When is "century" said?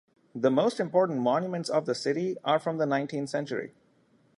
3.29-3.75